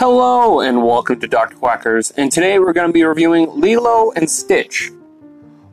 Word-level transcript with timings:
Hello 0.00 0.60
and 0.60 0.82
welcome 0.82 1.20
to 1.20 1.26
Dr. 1.26 1.56
Quackers, 1.56 2.10
and 2.16 2.32
today 2.32 2.58
we're 2.58 2.72
going 2.72 2.86
to 2.86 2.92
be 2.92 3.04
reviewing 3.04 3.60
Lilo 3.60 4.12
and 4.12 4.30
Stitch. 4.30 4.90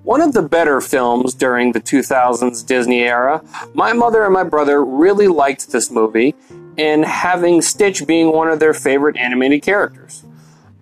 One 0.03 0.19
of 0.19 0.33
the 0.33 0.41
better 0.41 0.81
films 0.81 1.33
during 1.33 1.71
the 1.71 1.79
2000s 1.79 2.65
Disney 2.65 3.03
era, 3.03 3.41
my 3.73 3.93
mother 3.93 4.25
and 4.25 4.33
my 4.33 4.43
brother 4.43 4.83
really 4.83 5.29
liked 5.29 5.71
this 5.71 5.89
movie, 5.89 6.35
and 6.77 7.05
having 7.05 7.61
Stitch 7.61 8.05
being 8.05 8.33
one 8.33 8.49
of 8.49 8.59
their 8.59 8.73
favorite 8.73 9.15
animated 9.15 9.61
characters. 9.61 10.25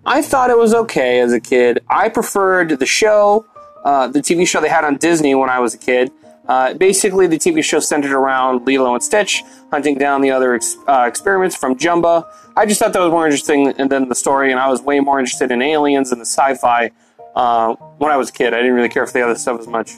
I 0.04 0.22
thought 0.22 0.50
it 0.50 0.58
was 0.58 0.74
okay 0.74 1.20
as 1.20 1.32
a 1.32 1.38
kid. 1.38 1.84
I 1.88 2.08
preferred 2.08 2.70
the 2.80 2.84
show, 2.84 3.46
uh, 3.84 4.08
the 4.08 4.18
TV 4.18 4.44
show 4.44 4.60
they 4.60 4.68
had 4.68 4.82
on 4.82 4.96
Disney 4.96 5.36
when 5.36 5.50
I 5.50 5.60
was 5.60 5.72
a 5.72 5.78
kid, 5.78 6.10
uh, 6.48 6.74
basically, 6.74 7.26
the 7.26 7.38
TV 7.38 7.62
show 7.62 7.80
centered 7.80 8.12
around 8.12 8.66
Lilo 8.66 8.94
and 8.94 9.02
Stitch 9.02 9.42
hunting 9.70 9.98
down 9.98 10.20
the 10.20 10.30
other 10.30 10.54
ex- 10.54 10.76
uh, 10.86 11.04
experiments 11.06 11.56
from 11.56 11.76
Jumba. 11.76 12.24
I 12.56 12.66
just 12.66 12.80
thought 12.80 12.92
that 12.92 13.00
was 13.00 13.10
more 13.10 13.26
interesting 13.26 13.72
than 13.88 14.08
the 14.08 14.14
story, 14.14 14.50
and 14.50 14.60
I 14.60 14.68
was 14.68 14.80
way 14.80 15.00
more 15.00 15.18
interested 15.18 15.50
in 15.50 15.60
aliens 15.60 16.12
and 16.12 16.20
the 16.20 16.26
sci-fi 16.26 16.90
uh, 17.34 17.74
when 17.98 18.12
I 18.12 18.16
was 18.16 18.30
a 18.30 18.32
kid. 18.32 18.54
I 18.54 18.58
didn't 18.58 18.74
really 18.74 18.88
care 18.88 19.06
for 19.06 19.12
the 19.12 19.22
other 19.22 19.34
stuff 19.34 19.60
as 19.60 19.66
much. 19.66 19.92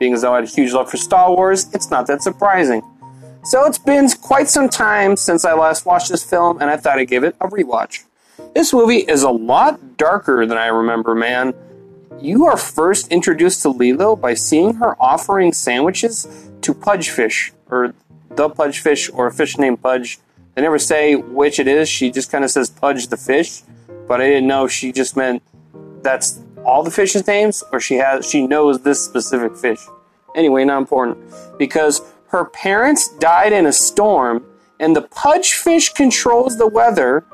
Being 0.00 0.14
as 0.14 0.22
though 0.22 0.32
I 0.32 0.36
had 0.36 0.44
a 0.44 0.48
huge 0.48 0.72
love 0.72 0.90
for 0.90 0.96
Star 0.96 1.30
Wars, 1.34 1.72
it's 1.74 1.90
not 1.90 2.06
that 2.06 2.22
surprising. 2.22 2.82
So 3.44 3.64
it's 3.66 3.78
been 3.78 4.08
quite 4.20 4.48
some 4.48 4.68
time 4.68 5.16
since 5.16 5.44
I 5.44 5.54
last 5.54 5.86
watched 5.86 6.10
this 6.10 6.28
film, 6.28 6.60
and 6.60 6.70
I 6.70 6.76
thought 6.76 6.98
I'd 6.98 7.08
give 7.08 7.24
it 7.24 7.36
a 7.40 7.48
rewatch. 7.48 8.04
This 8.54 8.72
movie 8.72 8.98
is 8.98 9.22
a 9.22 9.30
lot 9.30 9.96
darker 9.96 10.46
than 10.46 10.58
I 10.58 10.66
remember, 10.66 11.14
man. 11.14 11.54
You 12.20 12.46
are 12.46 12.56
first 12.56 13.12
introduced 13.12 13.62
to 13.62 13.68
Lilo 13.68 14.16
by 14.16 14.34
seeing 14.34 14.74
her 14.74 15.00
offering 15.00 15.52
sandwiches 15.52 16.50
to 16.62 16.74
Pudgefish, 16.74 17.52
or 17.70 17.94
the 18.30 18.50
Pudgefish, 18.50 19.08
or 19.14 19.28
a 19.28 19.32
fish 19.32 19.56
named 19.56 19.80
Pudge. 19.80 20.18
They 20.54 20.62
never 20.62 20.80
say 20.80 21.14
which 21.14 21.60
it 21.60 21.68
is. 21.68 21.88
She 21.88 22.10
just 22.10 22.32
kind 22.32 22.42
of 22.42 22.50
says 22.50 22.70
Pudge 22.70 23.06
the 23.06 23.16
fish, 23.16 23.62
but 24.08 24.20
I 24.20 24.30
didn't 24.30 24.48
know 24.48 24.66
she 24.66 24.90
just 24.90 25.16
meant 25.16 25.44
that's 26.02 26.40
all 26.64 26.82
the 26.82 26.90
fish's 26.90 27.24
names, 27.26 27.62
or 27.72 27.78
she 27.78 27.96
has 27.96 28.28
she 28.28 28.46
knows 28.46 28.82
this 28.82 29.04
specific 29.04 29.56
fish. 29.56 29.86
Anyway, 30.34 30.64
not 30.64 30.78
important 30.78 31.18
because 31.56 32.02
her 32.30 32.46
parents 32.46 33.16
died 33.18 33.52
in 33.52 33.66
a 33.66 33.72
storm, 33.72 34.44
and 34.80 34.96
the 34.96 35.02
Pudgefish 35.02 35.94
controls 35.94 36.58
the 36.58 36.66
weather 36.66 37.24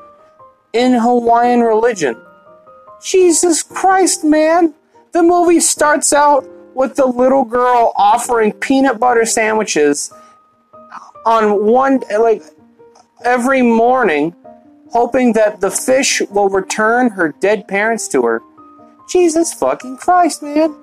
in 0.73 0.93
Hawaiian 0.93 1.61
religion. 1.61 2.21
Jesus 3.03 3.63
Christ, 3.63 4.23
man! 4.23 4.73
The 5.11 5.23
movie 5.23 5.59
starts 5.59 6.11
out 6.13 6.45
with 6.73 6.95
the 6.95 7.05
little 7.05 7.45
girl 7.45 7.93
offering 7.95 8.51
peanut 8.51 8.99
butter 8.99 9.25
sandwiches 9.25 10.11
on 11.25 11.65
one, 11.65 12.01
like, 12.19 12.43
every 13.23 13.61
morning, 13.61 14.35
hoping 14.91 15.33
that 15.33 15.61
the 15.61 15.71
fish 15.71 16.21
will 16.29 16.49
return 16.49 17.09
her 17.09 17.33
dead 17.39 17.67
parents 17.67 18.07
to 18.09 18.23
her. 18.23 18.41
Jesus 19.09 19.53
fucking 19.53 19.97
Christ, 19.97 20.43
man. 20.43 20.75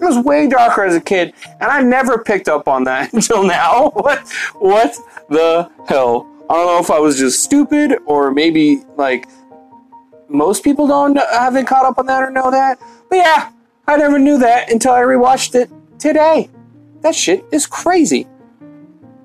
It 0.00 0.04
was 0.04 0.18
way 0.18 0.46
darker 0.48 0.84
as 0.84 0.94
a 0.94 1.00
kid, 1.00 1.34
and 1.60 1.70
I 1.70 1.82
never 1.82 2.18
picked 2.18 2.48
up 2.48 2.68
on 2.68 2.84
that 2.84 3.12
until 3.14 3.42
now. 3.42 3.90
What, 3.94 4.28
what 4.58 4.96
the 5.28 5.70
hell? 5.86 6.26
I 6.48 6.54
don't 6.54 6.66
know 6.66 6.78
if 6.78 6.90
I 6.90 6.98
was 6.98 7.18
just 7.18 7.42
stupid 7.42 7.98
or 8.06 8.30
maybe 8.30 8.82
like 8.96 9.28
most 10.28 10.62
people 10.62 10.86
don't 10.86 11.16
haven't 11.16 11.66
caught 11.66 11.84
up 11.84 11.98
on 11.98 12.06
that 12.06 12.22
or 12.22 12.30
know 12.30 12.50
that. 12.50 12.78
But 13.08 13.16
yeah, 13.16 13.52
I 13.86 13.96
never 13.96 14.18
knew 14.18 14.38
that 14.38 14.70
until 14.70 14.92
I 14.92 15.00
rewatched 15.00 15.54
it 15.54 15.70
today. 15.98 16.50
That 17.00 17.14
shit 17.14 17.44
is 17.52 17.66
crazy. 17.66 18.26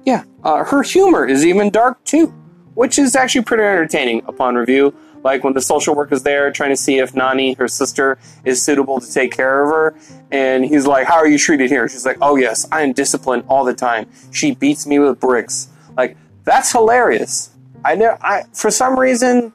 Yeah, 0.05 0.23
uh, 0.43 0.63
her 0.63 0.83
humor 0.83 1.25
is 1.25 1.45
even 1.45 1.69
dark 1.69 2.03
too, 2.03 2.27
which 2.75 2.99
is 2.99 3.15
actually 3.15 3.43
pretty 3.43 3.63
entertaining 3.63 4.23
upon 4.27 4.55
review. 4.55 4.93
Like 5.23 5.43
when 5.43 5.53
the 5.53 5.61
social 5.61 5.95
worker's 5.95 6.23
there 6.23 6.51
trying 6.51 6.71
to 6.71 6.75
see 6.75 6.97
if 6.99 7.15
Nani, 7.15 7.53
her 7.53 7.69
sister, 7.69 8.17
is 8.43 8.61
suitable 8.61 8.99
to 8.99 9.11
take 9.11 9.31
care 9.31 9.63
of 9.63 9.69
her, 9.69 9.95
and 10.31 10.65
he's 10.65 10.85
like, 10.85 11.07
"How 11.07 11.15
are 11.15 11.27
you 11.27 11.37
treated 11.37 11.69
here?" 11.69 11.87
She's 11.87 12.05
like, 12.05 12.17
"Oh 12.21 12.35
yes, 12.35 12.67
I 12.71 12.81
am 12.81 12.91
disciplined 12.91 13.45
all 13.47 13.63
the 13.63 13.73
time. 13.73 14.09
She 14.31 14.53
beats 14.53 14.85
me 14.85 14.99
with 14.99 15.19
bricks." 15.19 15.69
Like 15.95 16.17
that's 16.43 16.71
hilarious. 16.71 17.51
I 17.85 17.95
know. 17.95 18.17
I 18.21 18.43
for 18.53 18.69
some 18.69 18.99
reason 18.99 19.53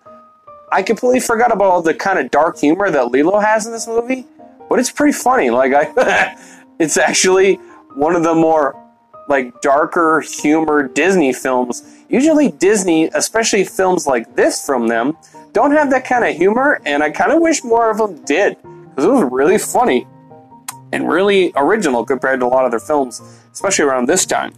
I 0.71 0.83
completely 0.83 1.21
forgot 1.21 1.53
about 1.53 1.71
all 1.71 1.83
the 1.83 1.95
kind 1.95 2.19
of 2.19 2.31
dark 2.31 2.59
humor 2.59 2.91
that 2.91 3.11
Lilo 3.11 3.39
has 3.39 3.67
in 3.67 3.73
this 3.73 3.87
movie, 3.87 4.27
but 4.69 4.79
it's 4.79 4.91
pretty 4.91 5.13
funny. 5.13 5.51
Like 5.51 5.73
I, 5.75 6.37
it's 6.79 6.97
actually 6.97 7.55
one 7.95 8.15
of 8.15 8.23
the 8.23 8.35
more 8.35 8.77
like 9.29 9.61
darker 9.61 10.21
humor 10.21 10.89
Disney 10.89 11.33
films. 11.33 11.83
Usually 12.09 12.51
Disney, 12.51 13.11
especially 13.15 13.65
films 13.65 14.07
like 14.07 14.35
this 14.35 14.65
from 14.65 14.89
them, 14.89 15.17
don't 15.53 15.73
have 15.73 15.91
that 15.91 16.05
kind 16.05 16.25
of 16.25 16.35
humor, 16.37 16.81
and 16.85 17.03
I 17.03 17.11
kind 17.11 17.33
of 17.33 17.41
wish 17.41 17.65
more 17.65 17.91
of 17.91 17.99
them 17.99 18.25
did 18.25 18.57
because 18.63 19.05
it 19.05 19.11
was 19.11 19.29
really 19.31 19.59
funny 19.59 20.07
and 20.93 21.09
really 21.09 21.53
original 21.57 22.05
compared 22.05 22.41
to 22.41 22.47
a 22.47 22.49
lot 22.49 22.65
of 22.65 22.71
their 22.71 22.81
films, 22.81 23.21
especially 23.53 23.85
around 23.85 24.07
this 24.07 24.25
time. 24.25 24.55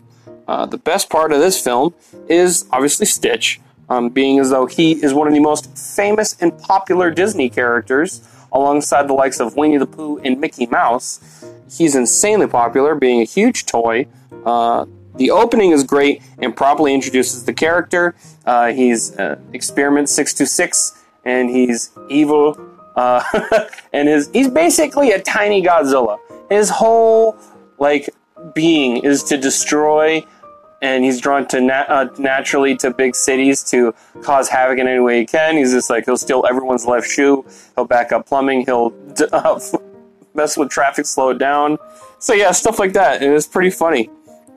Uh, 0.47 0.67
the 0.67 0.79
best 0.79 1.09
part 1.11 1.33
of 1.33 1.41
this 1.41 1.63
film 1.63 1.95
is 2.29 2.67
obviously 2.73 3.07
Stitch 3.07 3.61
um, 3.91 4.09
being 4.09 4.39
as 4.39 4.51
though 4.51 4.67
he 4.67 4.93
is 5.05 5.13
one 5.13 5.27
of 5.27 5.35
the 5.35 5.41
most 5.41 5.77
famous 5.77 6.37
and 6.41 6.57
popular 6.59 7.11
Disney 7.11 7.51
characters, 7.51 8.27
alongside 8.53 9.09
the 9.09 9.13
likes 9.13 9.41
of 9.41 9.57
Winnie 9.57 9.77
the 9.77 9.87
Pooh 9.87 10.19
and 10.19 10.41
Mickey 10.41 10.67
Mouse. 10.67 11.45
He's 11.71 11.95
insanely 11.95 12.47
popular, 12.47 12.95
being 12.95 13.21
a 13.21 13.25
huge 13.25 13.67
toy. 13.67 14.07
Uh, 14.45 14.87
the 15.17 15.31
opening 15.31 15.73
is 15.73 15.85
great 15.85 16.23
and 16.39 16.57
properly 16.57 16.95
introduces 16.95 17.45
the 17.45 17.53
character. 17.53 18.15
Uh, 18.47 18.73
he's 18.73 19.17
uh, 19.19 19.39
Experiment 19.53 20.09
626, 20.09 20.99
and 21.25 21.51
he's 21.51 21.91
evil. 22.09 22.59
Uh, 22.97 23.23
and 23.93 24.09
his 24.09 24.31
he's 24.33 24.49
basically 24.49 25.13
a 25.13 25.21
tiny 25.21 25.63
Godzilla. 25.63 26.19
His 26.49 26.71
whole 26.71 27.37
like 27.79 28.09
being 28.55 29.05
is 29.05 29.23
to 29.25 29.37
destroy 29.37 30.25
and 30.83 31.05
he's 31.05 31.21
drawn 31.21 31.47
to 31.49 31.63
uh, 31.67 32.09
naturally 32.19 32.77
to 32.77 32.91
big 32.91 33.15
cities 33.15 33.63
to 33.65 33.95
cause 34.23 34.49
havoc 34.49 34.79
in 34.79 34.89
any 34.89 35.01
way 35.01 35.21
he 35.21 35.27
can. 35.27 35.57
He's 35.57 35.73
just 35.73 35.91
like 35.91 36.07
he'll 36.07 36.17
steal 36.17 36.45
everyone's 36.49 36.87
left 36.87 37.09
shoe. 37.09 37.45
He'll 37.75 37.85
back 37.85 38.13
up 38.13 38.27
plumbing. 38.27 38.65
He'll 38.65 38.95
uh, 39.33 39.61
mess 40.35 40.57
with 40.57 40.71
traffic, 40.71 41.07
slow 41.07 41.31
it 41.31 41.39
down. 41.39 41.79
So 42.19 42.33
yeah, 42.33 42.53
stuff 42.53 42.79
like 42.79 42.95
that. 42.95 43.23
It 43.23 43.31
was 43.31 43.47
pretty 43.47 43.71
funny. 43.71 44.11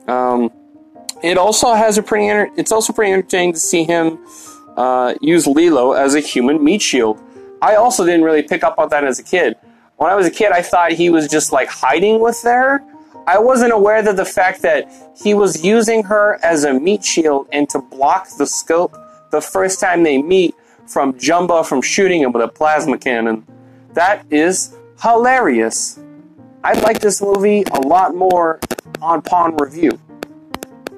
Um, 0.08 0.50
it 1.22 1.38
also 1.38 1.74
has 1.74 1.98
a 1.98 2.02
pretty. 2.02 2.26
It's 2.56 2.72
also 2.72 2.92
pretty 2.92 3.12
entertaining 3.12 3.54
to 3.54 3.60
see 3.60 3.84
him 3.84 4.18
uh, 4.76 5.14
use 5.20 5.46
Lilo 5.46 5.92
as 5.92 6.14
a 6.14 6.20
human 6.20 6.62
meat 6.62 6.82
shield. 6.82 7.20
I 7.62 7.76
also 7.76 8.04
didn't 8.04 8.24
really 8.24 8.42
pick 8.42 8.62
up 8.62 8.78
on 8.78 8.88
that 8.90 9.04
as 9.04 9.18
a 9.18 9.22
kid. 9.22 9.56
When 9.96 10.10
I 10.10 10.14
was 10.16 10.26
a 10.26 10.30
kid, 10.30 10.52
I 10.52 10.60
thought 10.60 10.92
he 10.92 11.08
was 11.08 11.28
just 11.28 11.52
like 11.52 11.68
hiding 11.68 12.20
with 12.20 12.42
her 12.42 12.82
I 13.26 13.38
wasn't 13.38 13.72
aware 13.72 14.02
that 14.02 14.16
the 14.16 14.24
fact 14.24 14.60
that 14.62 14.90
he 15.16 15.32
was 15.32 15.64
using 15.64 16.02
her 16.04 16.38
as 16.42 16.64
a 16.64 16.74
meat 16.74 17.02
shield 17.04 17.48
and 17.52 17.68
to 17.70 17.78
block 17.78 18.28
the 18.36 18.46
scope 18.46 18.96
the 19.30 19.40
first 19.40 19.80
time 19.80 20.02
they 20.02 20.20
meet 20.20 20.54
from 20.86 21.14
Jumba 21.14 21.64
from 21.66 21.80
shooting 21.80 22.20
him 22.20 22.32
with 22.32 22.42
a 22.42 22.48
plasma 22.48 22.98
cannon. 22.98 23.46
That 23.94 24.26
is 24.30 24.76
hilarious. 25.00 25.98
I 26.62 26.74
like 26.80 27.00
this 27.00 27.22
movie 27.22 27.62
a 27.72 27.80
lot 27.80 28.14
more 28.14 28.60
on 29.00 29.22
Pawn 29.22 29.56
Review. 29.56 29.98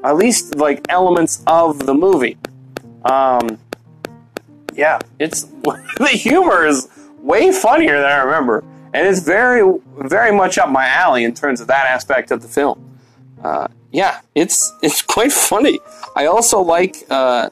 At 0.03 0.17
least 0.17 0.57
like 0.57 0.85
elements 0.89 1.45
of 1.47 1.87
the 1.87 1.95
movie. 1.95 2.39
Um, 3.05 3.59
yeah, 4.75 4.99
it's 5.21 5.43
the 5.99 6.09
humor 6.09 6.67
is 6.67 6.89
way 7.21 7.53
funnier 7.53 8.01
than 8.01 8.11
I 8.11 8.19
remember 8.19 8.65
and 8.97 9.07
it's 9.07 9.21
very, 9.21 9.79
very 9.99 10.35
much 10.35 10.57
up 10.57 10.71
my 10.71 10.89
alley 10.89 11.23
in 11.25 11.35
terms 11.35 11.61
of 11.61 11.67
that 11.67 11.85
aspect 11.85 12.31
of 12.31 12.41
the 12.41 12.49
film. 12.49 12.99
Uh, 13.45 13.69
yeah, 13.93 14.23
it's 14.35 14.73
it's 14.83 15.03
quite 15.17 15.33
funny. 15.33 15.79
I 16.17 16.25
also 16.25 16.63
like 16.63 17.05
uh, 17.11 17.51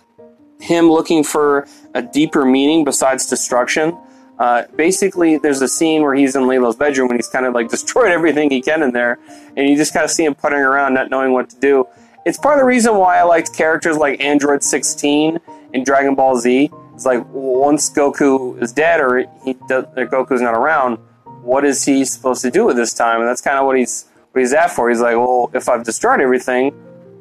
him 0.58 0.91
looking 0.91 1.23
for 1.23 1.69
a 1.94 2.00
deeper 2.00 2.46
meaning 2.46 2.82
besides 2.82 3.26
destruction. 3.26 3.94
Uh, 4.38 4.62
basically, 4.75 5.37
there's 5.37 5.61
a 5.61 5.69
scene 5.69 6.00
where 6.00 6.14
he's 6.14 6.35
in 6.35 6.46
Lilo's 6.46 6.76
bedroom 6.76 7.11
and 7.11 7.19
he's 7.19 7.29
kind 7.29 7.44
of 7.44 7.52
like 7.52 7.69
destroyed 7.76 8.11
everything 8.11 8.50
he 8.50 8.62
can 8.62 8.82
in 8.82 8.93
there, 8.93 9.19
and 9.55 9.69
you 9.69 9.76
just 9.76 9.93
kind 9.93 10.02
of 10.02 10.11
see 10.11 10.25
him 10.25 10.35
puttering 10.35 10.64
around, 10.64 10.94
not 10.94 11.11
knowing 11.11 11.35
what 11.35 11.50
to 11.50 11.61
do. 11.61 11.87
It's 12.25 12.38
part 12.38 12.55
of 12.55 12.61
the 12.61 12.67
reason 12.67 12.97
why 12.97 13.19
I 13.19 13.23
liked 13.23 13.55
characters 13.55 13.99
like 13.99 14.19
Android 14.19 14.62
16 14.62 15.38
in 15.75 15.85
Dragon 15.85 16.14
Ball 16.14 16.38
Z. 16.38 16.70
It's 16.94 17.05
like 17.05 17.23
once 17.29 17.90
Goku 17.90 18.61
is 18.62 18.73
dead 18.73 19.00
or 19.00 19.26
he 19.44 19.52
does, 19.69 19.85
or 19.94 20.06
Goku's 20.06 20.40
not 20.40 20.55
around, 20.55 20.99
what 21.44 21.64
is 21.64 21.85
he 21.85 22.05
supposed 22.05 22.43
to 22.43 22.50
do 22.50 22.64
with 22.64 22.76
this 22.76 22.93
time? 22.93 23.20
And 23.20 23.29
that's 23.29 23.41
kind 23.41 23.58
of 23.58 23.67
what 23.67 23.76
he's 23.76 24.06
what 24.32 24.41
he's 24.41 24.52
at 24.52 24.70
for. 24.70 24.88
He's 24.88 25.00
like, 25.00 25.17
well, 25.17 25.50
if 25.52 25.69
I've 25.69 25.85
destroyed 25.85 26.20
everything, 26.20 26.73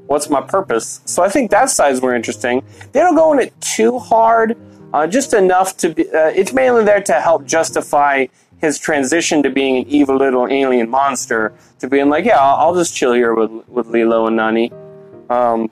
what's 0.07 0.29
my 0.29 0.41
purpose? 0.41 1.01
So 1.05 1.23
I 1.23 1.29
think 1.29 1.51
that 1.51 1.69
side's 1.69 2.01
more 2.01 2.15
interesting. 2.15 2.63
They 2.91 2.99
don't 2.99 3.15
go 3.15 3.33
in 3.33 3.39
it 3.39 3.59
too 3.61 3.99
hard, 3.99 4.57
uh, 4.93 5.07
just 5.07 5.33
enough 5.33 5.77
to 5.77 5.89
be. 5.89 6.09
Uh, 6.09 6.27
it's 6.27 6.53
mainly 6.53 6.83
there 6.83 7.01
to 7.01 7.13
help 7.13 7.45
justify 7.45 8.27
his 8.59 8.79
transition 8.79 9.43
to 9.43 9.49
being 9.49 9.83
an 9.83 9.89
evil 9.89 10.15
little 10.15 10.47
alien 10.47 10.89
monster 10.89 11.53
to 11.79 11.87
being 11.87 12.09
like, 12.09 12.23
yeah, 12.23 12.39
I'll, 12.39 12.67
I'll 12.67 12.75
just 12.75 12.95
chill 12.95 13.13
here 13.13 13.33
with 13.33 13.51
with 13.67 13.87
Lilo 13.87 14.27
and 14.27 14.37
Nani. 14.37 14.71
Um, 15.29 15.69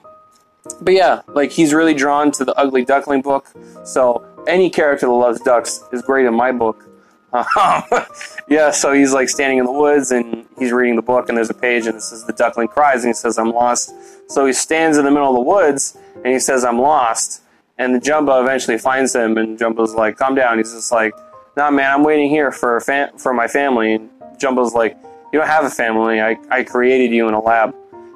but 0.80 0.94
yeah, 0.94 1.22
like 1.28 1.50
he's 1.50 1.72
really 1.74 1.94
drawn 1.94 2.30
to 2.32 2.44
the 2.44 2.54
Ugly 2.54 2.84
Duckling 2.84 3.22
book. 3.22 3.48
So 3.84 4.24
any 4.46 4.70
character 4.70 5.06
that 5.06 5.12
loves 5.12 5.40
ducks 5.40 5.84
is 5.92 6.02
great 6.02 6.26
in 6.26 6.34
my 6.34 6.52
book. 6.52 6.91
Um, 7.32 7.82
yeah, 8.48 8.70
so 8.70 8.92
he's 8.92 9.12
like 9.12 9.28
standing 9.28 9.58
in 9.58 9.64
the 9.64 9.72
woods 9.72 10.10
and 10.10 10.46
he's 10.58 10.72
reading 10.72 10.96
the 10.96 11.02
book, 11.02 11.28
and 11.28 11.36
there's 11.36 11.50
a 11.50 11.54
page 11.54 11.86
and 11.86 11.96
it 11.96 12.02
says 12.02 12.24
the 12.24 12.32
duckling 12.32 12.68
cries, 12.68 13.04
and 13.04 13.10
he 13.10 13.14
says, 13.14 13.38
"I'm 13.38 13.52
lost." 13.52 13.92
So 14.30 14.46
he 14.46 14.52
stands 14.52 14.98
in 14.98 15.04
the 15.04 15.10
middle 15.10 15.28
of 15.28 15.34
the 15.34 15.40
woods 15.40 15.96
and 16.16 16.26
he 16.26 16.38
says, 16.38 16.64
"I'm 16.64 16.78
lost." 16.78 17.42
And 17.78 17.94
the 17.94 17.98
Jumba 17.98 18.42
eventually 18.42 18.78
finds 18.78 19.14
him, 19.14 19.38
and 19.38 19.58
Jumba's 19.58 19.94
like, 19.94 20.16
"Calm 20.16 20.34
down." 20.34 20.58
He's 20.58 20.72
just 20.72 20.92
like, 20.92 21.14
"Nah, 21.56 21.70
man, 21.70 21.90
I'm 21.90 22.04
waiting 22.04 22.28
here 22.28 22.52
for 22.52 22.80
fam- 22.80 23.16
for 23.18 23.32
my 23.32 23.48
family." 23.48 23.94
And 23.94 24.10
Jumba's 24.38 24.74
like, 24.74 24.96
"You 25.32 25.38
don't 25.38 25.48
have 25.48 25.64
a 25.64 25.70
family. 25.70 26.20
I 26.20 26.36
I 26.50 26.64
created 26.64 27.12
you 27.12 27.28
in 27.28 27.34
a 27.34 27.40
lab." 27.40 27.74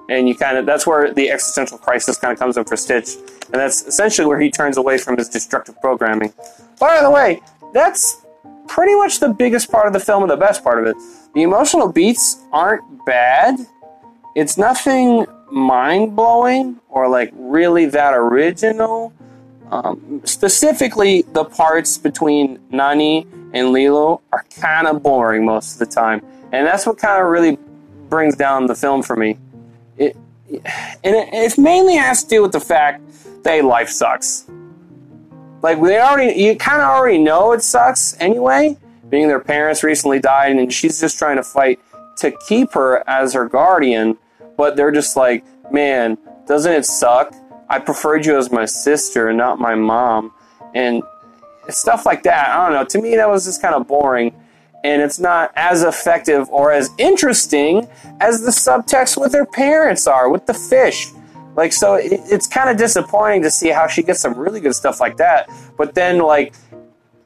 And 0.08 0.28
you 0.28 0.36
kind 0.36 0.56
of 0.56 0.66
that's 0.66 0.86
where 0.86 1.12
the 1.12 1.30
existential 1.30 1.78
crisis 1.78 2.16
kind 2.16 2.32
of 2.32 2.38
comes 2.38 2.56
in 2.56 2.64
for 2.64 2.76
Stitch, 2.76 3.16
and 3.46 3.54
that's 3.54 3.82
essentially 3.86 4.26
where 4.26 4.38
he 4.38 4.50
turns 4.50 4.76
away 4.76 4.98
from 4.98 5.16
his 5.16 5.28
destructive 5.28 5.80
programming. 5.80 6.32
By 6.78 7.00
the 7.00 7.10
way, 7.10 7.40
that's 7.72 8.22
pretty 8.68 8.94
much 8.94 9.20
the 9.20 9.28
biggest 9.28 9.70
part 9.70 9.86
of 9.86 9.92
the 9.92 10.00
film 10.00 10.22
and 10.22 10.30
the 10.30 10.36
best 10.36 10.62
part 10.62 10.78
of 10.78 10.86
it. 10.86 10.96
The 11.34 11.42
emotional 11.42 11.90
beats 11.90 12.38
aren't 12.52 13.04
bad. 13.04 13.58
It's 14.34 14.58
nothing 14.58 15.26
mind 15.50 16.16
blowing 16.16 16.80
or 16.88 17.08
like 17.08 17.30
really 17.34 17.86
that 17.86 18.14
original. 18.14 19.12
Um, 19.70 20.22
specifically, 20.24 21.22
the 21.32 21.44
parts 21.44 21.98
between 21.98 22.58
Nani 22.70 23.26
and 23.52 23.72
Lilo 23.72 24.20
are 24.32 24.44
kind 24.60 24.86
of 24.86 25.02
boring 25.02 25.44
most 25.44 25.74
of 25.74 25.78
the 25.80 25.86
time, 25.86 26.24
and 26.52 26.66
that's 26.66 26.86
what 26.86 26.98
kind 26.98 27.20
of 27.20 27.28
really 27.28 27.58
brings 28.08 28.36
down 28.36 28.66
the 28.66 28.74
film 28.74 29.02
for 29.02 29.16
me. 29.16 29.38
It, 29.96 30.16
and 30.48 31.16
it, 31.16 31.28
it 31.32 31.58
mainly 31.58 31.96
has 31.96 32.22
to 32.24 32.28
do 32.28 32.42
with 32.42 32.52
the 32.52 32.60
fact 32.60 33.02
that 33.42 33.64
life 33.64 33.88
sucks. 33.88 34.48
Like 35.62 35.80
they 35.82 35.98
already, 36.00 36.40
you 36.40 36.56
kind 36.56 36.82
of 36.82 36.88
already 36.88 37.18
know 37.18 37.52
it 37.52 37.62
sucks 37.62 38.16
anyway. 38.20 38.76
Being 39.08 39.28
their 39.28 39.40
parents 39.40 39.82
recently 39.82 40.18
died, 40.18 40.56
and 40.56 40.72
she's 40.72 41.00
just 41.00 41.18
trying 41.18 41.36
to 41.36 41.42
fight 41.42 41.80
to 42.16 42.32
keep 42.48 42.72
her 42.72 43.08
as 43.08 43.34
her 43.34 43.48
guardian. 43.48 44.18
But 44.56 44.76
they're 44.76 44.90
just 44.90 45.16
like, 45.16 45.44
man, 45.72 46.18
doesn't 46.46 46.72
it 46.72 46.84
suck? 46.84 47.34
I 47.68 47.78
preferred 47.78 48.26
you 48.26 48.36
as 48.36 48.50
my 48.50 48.64
sister, 48.64 49.32
not 49.32 49.58
my 49.58 49.74
mom, 49.74 50.32
and 50.74 51.02
stuff 51.68 52.06
like 52.06 52.22
that. 52.24 52.48
I 52.48 52.64
don't 52.64 52.72
know. 52.72 52.84
To 52.84 53.02
me, 53.02 53.16
that 53.16 53.28
was 53.28 53.44
just 53.44 53.60
kind 53.60 53.74
of 53.74 53.86
boring, 53.86 54.34
and 54.84 55.02
it's 55.02 55.18
not 55.18 55.52
as 55.56 55.82
effective 55.82 56.48
or 56.50 56.72
as 56.72 56.90
interesting 56.98 57.88
as 58.20 58.42
the 58.42 58.50
subtext 58.50 59.20
with 59.20 59.32
their 59.32 59.46
parents 59.46 60.06
are 60.06 60.30
with 60.30 60.46
the 60.46 60.54
fish. 60.54 61.08
Like, 61.56 61.72
so 61.72 61.94
it, 61.94 62.20
it's 62.26 62.46
kind 62.46 62.68
of 62.68 62.76
disappointing 62.76 63.42
to 63.42 63.50
see 63.50 63.70
how 63.70 63.86
she 63.86 64.02
gets 64.02 64.20
some 64.20 64.34
really 64.34 64.60
good 64.60 64.74
stuff 64.74 65.00
like 65.00 65.16
that, 65.16 65.50
but 65.76 65.94
then 65.94 66.18
like 66.18 66.54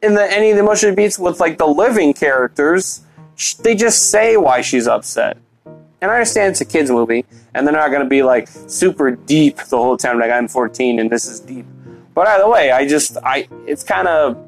in 0.03 0.15
the 0.15 0.33
any 0.33 0.51
of 0.51 0.57
the 0.57 0.63
emotional 0.63 0.95
beats 0.95 1.19
with 1.19 1.41
like 1.41 1.59
the 1.59 1.67
living 1.67 2.15
characters, 2.15 3.03
sh- 3.35 3.55
they 3.55 3.75
just 3.75 4.11
say 4.11 4.37
why 4.37 4.61
she's 4.61 4.87
upset. 4.87 5.37
And 5.67 6.11
I 6.11 6.15
understand 6.15 6.53
it's 6.53 6.61
a 6.61 6.65
kids 6.65 6.91
movie, 6.91 7.27
and 7.53 7.67
they're 7.67 7.75
not 7.75 7.89
going 7.89 8.03
to 8.03 8.09
be 8.09 8.23
like 8.23 8.49
super 8.49 9.11
deep 9.11 9.57
the 9.57 9.77
whole 9.77 9.97
time. 9.97 10.19
Like 10.19 10.31
I'm 10.31 10.49
14 10.49 10.99
and 10.99 11.11
this 11.11 11.27
is 11.27 11.41
deep. 11.41 11.67
But 12.15 12.27
either 12.29 12.49
way, 12.49 12.71
I 12.71 12.87
just 12.87 13.17
I 13.25 13.49
it's 13.67 13.83
kind 13.83 14.09
of 14.09 14.39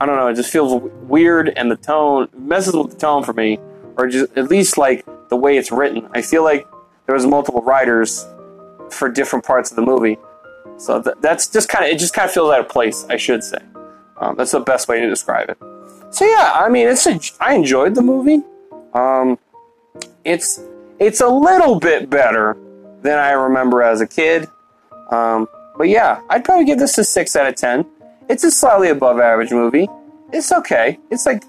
I 0.00 0.06
don't 0.06 0.16
know. 0.16 0.28
It 0.28 0.34
just 0.34 0.52
feels 0.52 0.82
weird, 1.04 1.48
and 1.56 1.70
the 1.70 1.76
tone 1.76 2.28
messes 2.36 2.74
with 2.74 2.90
the 2.90 2.98
tone 2.98 3.24
for 3.24 3.32
me, 3.32 3.58
or 3.96 4.08
just 4.08 4.36
at 4.36 4.50
least 4.50 4.76
like 4.76 5.06
the 5.30 5.36
way 5.36 5.56
it's 5.56 5.72
written. 5.72 6.06
I 6.12 6.20
feel 6.20 6.44
like 6.44 6.66
there 7.06 7.14
was 7.14 7.26
multiple 7.26 7.62
writers 7.62 8.26
for 8.90 9.08
different 9.08 9.44
parts 9.44 9.70
of 9.70 9.76
the 9.76 9.82
movie, 9.82 10.18
so 10.76 11.02
th- 11.02 11.16
that's 11.20 11.48
just 11.48 11.68
kind 11.68 11.84
of 11.84 11.90
it. 11.90 11.98
Just 11.98 12.14
kind 12.14 12.26
of 12.26 12.32
feels 12.32 12.52
out 12.52 12.60
of 12.60 12.68
place. 12.68 13.04
I 13.08 13.16
should 13.16 13.42
say. 13.44 13.58
Um, 14.18 14.36
that's 14.36 14.52
the 14.52 14.60
best 14.60 14.88
way 14.88 15.00
to 15.00 15.08
describe 15.08 15.50
it. 15.50 15.58
So 16.10 16.24
yeah, 16.24 16.52
I 16.54 16.68
mean, 16.68 16.88
it's 16.88 17.06
a, 17.06 17.18
I 17.40 17.54
enjoyed 17.54 17.94
the 17.94 18.02
movie. 18.02 18.42
Um, 18.92 19.38
it's 20.24 20.60
it's 20.98 21.20
a 21.20 21.28
little 21.28 21.80
bit 21.80 22.08
better 22.08 22.56
than 23.02 23.18
I 23.18 23.32
remember 23.32 23.82
as 23.82 24.00
a 24.00 24.06
kid. 24.06 24.48
Um, 25.10 25.48
but 25.76 25.88
yeah, 25.88 26.20
I'd 26.30 26.44
probably 26.44 26.64
give 26.64 26.78
this 26.78 26.96
a 26.98 27.04
six 27.04 27.34
out 27.36 27.46
of 27.46 27.56
ten. 27.56 27.84
It's 28.28 28.44
a 28.44 28.50
slightly 28.50 28.88
above 28.88 29.18
average 29.20 29.50
movie. 29.50 29.88
It's 30.32 30.52
okay. 30.52 30.98
It's 31.10 31.26
like 31.26 31.42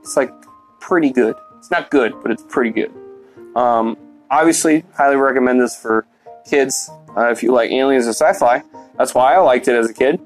it's 0.00 0.16
like 0.16 0.32
pretty 0.80 1.10
good. 1.10 1.36
It's 1.58 1.70
not 1.70 1.90
good, 1.90 2.14
but 2.22 2.30
it's 2.30 2.42
pretty 2.48 2.70
good. 2.70 2.92
Um, 3.56 3.96
obviously, 4.30 4.84
highly 4.96 5.16
recommend 5.16 5.60
this 5.60 5.80
for 5.80 6.06
kids 6.48 6.90
uh, 7.16 7.30
if 7.30 7.42
you 7.42 7.52
like 7.52 7.70
aliens 7.70 8.06
or 8.06 8.10
sci-fi. 8.10 8.62
That's 8.96 9.14
why 9.14 9.34
I 9.34 9.38
liked 9.38 9.68
it 9.68 9.74
as 9.74 9.88
a 9.88 9.94
kid. 9.94 10.20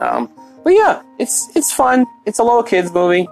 Um, 0.00 0.30
but 0.64 0.70
yeah, 0.70 1.02
it's 1.18 1.48
it's 1.56 1.72
fun. 1.72 2.06
It's 2.26 2.38
a 2.38 2.42
little 2.42 2.62
kids 2.62 2.92
movie. 2.92 3.28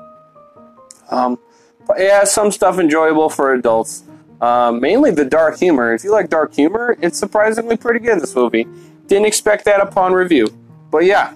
Um, 1.11 1.39
but 1.87 1.99
yeah, 1.99 2.25
some 2.25 2.51
stuff 2.51 2.79
enjoyable 2.79 3.29
for 3.31 3.55
adults. 3.55 4.03
Um, 4.41 4.81
mainly 4.81 5.11
the 5.13 5.25
dark 5.25 5.59
humor. 5.59 5.95
If 5.95 6.05
you 6.05 6.13
like 6.13 6.29
dark 6.29 6.55
humor, 6.55 6.97
it's 7.01 7.19
surprisingly 7.19 7.77
pretty 7.77 8.01
good. 8.01 8.21
This 8.21 8.35
movie. 8.35 8.67
Didn't 9.07 9.27
expect 9.27 9.65
that 9.67 9.81
upon 9.81 10.13
review, 10.13 10.49
but 10.91 11.05
yeah. 11.05 11.33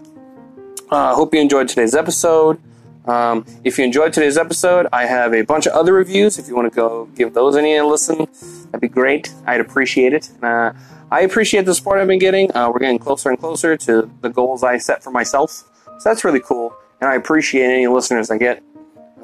I 0.92 1.10
uh, 1.10 1.14
hope 1.14 1.32
you 1.32 1.40
enjoyed 1.40 1.68
today's 1.68 1.94
episode. 1.94 2.60
Um, 3.06 3.44
if 3.64 3.78
you 3.78 3.84
enjoyed 3.84 4.12
today's 4.12 4.36
episode, 4.36 4.86
I 4.92 5.06
have 5.06 5.32
a 5.32 5.42
bunch 5.42 5.66
of 5.66 5.72
other 5.72 5.92
reviews. 5.92 6.38
If 6.38 6.48
you 6.48 6.54
want 6.54 6.72
to 6.72 6.76
go 6.76 7.06
give 7.14 7.34
those 7.34 7.56
any 7.56 7.76
a 7.76 7.84
listen, 7.84 8.26
that'd 8.66 8.80
be 8.80 8.88
great. 8.88 9.32
I'd 9.46 9.60
appreciate 9.60 10.12
it. 10.12 10.30
Uh, 10.42 10.72
I 11.10 11.22
appreciate 11.22 11.64
the 11.64 11.74
support 11.74 12.00
I've 12.00 12.06
been 12.06 12.18
getting. 12.18 12.54
Uh, 12.54 12.70
we're 12.70 12.78
getting 12.78 12.98
closer 12.98 13.30
and 13.30 13.38
closer 13.38 13.76
to 13.76 14.10
the 14.20 14.28
goals 14.28 14.62
I 14.62 14.78
set 14.78 15.02
for 15.02 15.10
myself. 15.10 15.50
So 15.50 16.08
that's 16.08 16.24
really 16.24 16.40
cool. 16.40 16.74
And 17.00 17.10
I 17.10 17.14
appreciate 17.14 17.64
any 17.64 17.86
listeners 17.86 18.30
I 18.30 18.38
get. 18.38 18.62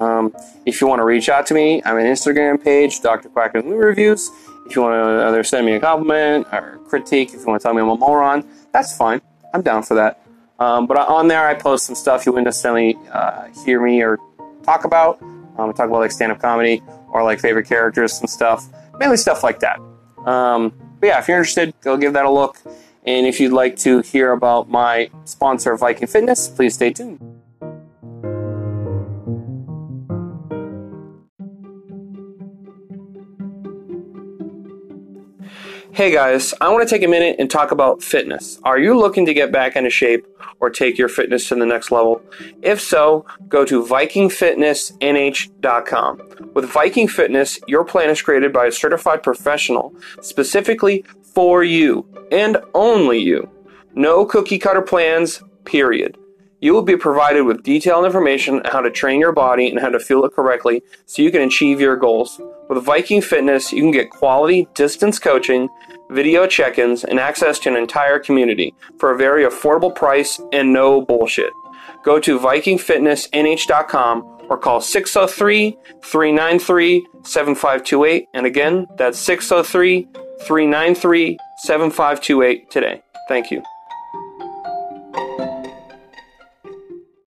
Um, 0.01 0.35
if 0.67 0.81
you 0.81 0.87
want 0.87 1.01
to 1.01 1.05
reach 1.05 1.29
out 1.29 1.47
to 1.47 1.55
me, 1.55 1.83
I'm 1.85 1.97
an 1.97 2.07
Instagram 2.07 2.63
page, 2.63 3.01
Dr. 3.01 3.29
Quacker 3.29 3.63
Movie 3.63 3.77
Reviews. 3.77 4.31
If 4.67 4.75
you 4.75 4.83
want 4.83 4.95
to 4.95 5.27
either 5.29 5.45
send 5.45 5.65
me 5.65 5.75
a 5.75 5.81
compliment 5.81 6.47
or 6.53 6.81
critique, 6.89 7.29
if 7.29 7.41
you 7.41 7.47
want 7.47 7.61
to 7.61 7.63
tell 7.63 7.73
me 7.73 7.81
I'm 7.81 7.89
a 7.89 7.97
moron, 7.97 8.47
that's 8.73 8.97
fine. 8.97 9.21
I'm 9.55 9.63
down 9.63 9.85
for 9.85 9.95
that. 9.95 10.26
Um, 10.59 10.87
but 10.87 10.97
on 10.97 11.29
there, 11.29 11.47
I 11.47 11.55
post 11.55 11.87
some 11.87 11.95
stuff 11.95 12.25
you 12.25 12.33
wouldn't 12.33 12.47
necessarily 12.47 12.97
uh, 13.13 13.49
hear 13.65 13.81
me 13.83 14.03
or 14.03 14.19
talk 14.63 14.85
about. 14.85 15.21
Um, 15.59 15.73
talk 15.73 15.89
about 15.89 16.01
like 16.01 16.13
stand-up 16.13 16.41
comedy 16.41 16.83
or 17.11 17.23
like 17.25 17.41
favorite 17.41 17.67
characters 17.67 18.21
and 18.21 18.29
stuff, 18.29 18.69
mainly 18.99 19.17
stuff 19.17 19.43
like 19.43 19.61
that. 19.61 19.81
Um, 20.25 20.73
but 21.01 21.07
yeah, 21.07 21.19
if 21.19 21.29
you're 21.29 21.39
interested, 21.39 21.75
go 21.81 21.97
give 21.97 22.13
that 22.15 22.25
a 22.25 22.31
look. 22.31 22.59
And 23.05 23.27
if 23.27 23.39
you'd 23.39 23.53
like 23.53 23.77
to 23.79 24.01
hear 24.01 24.33
about 24.33 24.69
my 24.69 25.11
sponsor, 25.25 25.77
Viking 25.77 26.09
Fitness, 26.09 26.49
please 26.49 26.75
stay 26.75 26.91
tuned. 26.91 27.36
Hey 35.93 36.11
guys, 36.13 36.53
I 36.61 36.71
want 36.71 36.87
to 36.87 36.95
take 36.95 37.03
a 37.05 37.09
minute 37.09 37.37
and 37.39 37.51
talk 37.51 37.71
about 37.71 38.03
fitness. 38.03 38.59
Are 38.65 38.79
you 38.79 38.99
looking 38.99 39.25
to 39.27 39.33
get 39.33 39.53
back 39.53 39.77
into 39.77 39.89
shape 39.89 40.27
or 40.61 40.69
take 40.69 40.99
your 40.99 41.09
fitness 41.09 41.49
to 41.49 41.55
the 41.55 41.65
next 41.65 41.91
level? 41.91 42.21
If 42.61 42.79
so, 42.81 43.25
go 43.49 43.65
to 43.65 43.83
VikingFitnessNH.com. 43.83 46.51
With 46.55 46.67
Viking 46.67 47.09
Fitness, 47.09 47.59
your 47.67 47.83
plan 47.85 48.11
is 48.11 48.21
created 48.21 48.53
by 48.53 48.67
a 48.67 48.73
certified 48.73 49.23
professional 49.23 49.95
specifically 50.21 51.03
for 51.23 51.65
you 51.65 52.07
and 52.31 52.59
only 52.75 53.19
you. 53.19 53.49
No 53.95 54.27
cookie 54.27 54.59
cutter 54.59 54.83
plans, 54.83 55.43
period. 55.65 56.19
You 56.61 56.73
will 56.73 56.83
be 56.83 56.97
provided 56.97 57.43
with 57.43 57.63
detailed 57.63 58.07
information 58.07 58.61
on 58.61 58.65
how 58.73 58.81
to 58.81 58.91
train 58.91 59.21
your 59.21 59.33
body 59.33 59.69
and 59.69 59.79
how 59.79 59.91
to 59.91 60.01
fuel 60.01 60.25
it 60.25 60.33
correctly 60.33 60.83
so 61.05 61.23
you 61.23 61.31
can 61.31 61.43
achieve 61.43 61.81
your 61.81 61.97
goals. 61.97 62.41
With 62.69 62.83
Viking 62.83 63.21
Fitness, 63.21 63.73
you 63.73 63.83
can 63.83 63.91
get 63.91 64.11
quality 64.11 64.67
distance 64.75 65.19
coaching, 65.19 65.69
video 66.11 66.47
check 66.47 66.79
ins, 66.79 67.05
and 67.05 67.21
access 67.21 67.59
to 67.61 67.69
an 67.69 67.77
entire 67.77 68.19
community 68.19 68.75
for 68.99 69.13
a 69.13 69.17
very 69.17 69.45
affordable 69.45 69.95
price 69.95 70.41
and 70.53 70.73
no 70.73 71.03
bullshit. 71.03 71.53
Go 72.05 72.19
to 72.21 72.39
VikingFitnessNH.com 72.39 74.37
or 74.49 74.59
call 74.59 74.81
603 74.81 75.77
393 76.03 77.07
7528. 77.23 78.29
And 78.33 78.47
again, 78.47 78.87
that's 78.97 79.19
603 79.19 80.09
393 80.47 81.39
7528 81.59 82.71
today. 82.71 83.03
Thank 83.29 83.51
you. 83.51 83.63